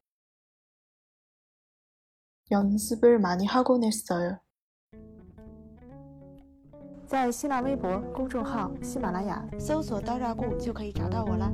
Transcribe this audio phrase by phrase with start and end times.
[2.50, 4.40] 연습을 많이 하곤 했어요.
[7.06, 11.52] 在新浪微博公众号“喜马拉雅”搜索“刀扎固”就可以找到我啦。